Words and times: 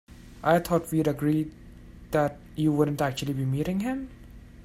I 0.43 0.57
thought 0.57 0.89
we'd 0.89 1.07
agreed 1.07 1.53
that 2.09 2.39
you 2.55 2.71
wouldn't 2.71 3.03
actually 3.03 3.33
be 3.33 3.45
meeting 3.45 3.81
him? 3.81 4.09